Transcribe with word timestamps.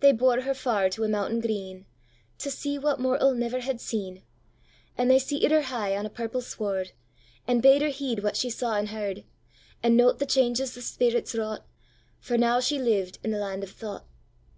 They 0.00 0.12
bore 0.12 0.42
her 0.42 0.52
far 0.52 0.90
to 0.90 1.02
a 1.04 1.08
mountain 1.08 1.40
green, 1.40 1.86
To 2.40 2.50
see 2.50 2.76
what 2.78 3.00
mortal 3.00 3.32
never 3.34 3.60
had 3.60 3.80
seen; 3.80 4.22
And 4.98 5.10
they 5.10 5.18
seated 5.18 5.50
her 5.50 5.62
high 5.62 5.96
on 5.96 6.04
a 6.04 6.10
purple 6.10 6.42
sward, 6.42 6.92
And 7.46 7.62
bade 7.62 7.80
her 7.80 7.88
heed 7.88 8.22
what 8.22 8.36
she 8.36 8.50
saw 8.50 8.74
and 8.76 8.90
heard, 8.90 9.24
And 9.82 9.96
note 9.96 10.18
the 10.18 10.26
changes 10.26 10.74
the 10.74 10.82
spirits 10.82 11.34
wrought, 11.34 11.64
For 12.18 12.36
now 12.36 12.60
she 12.60 12.78
lived 12.78 13.18
in 13.24 13.30
the 13.30 13.38
land 13.38 13.64
of 13.64 13.70
thought. 13.70 14.04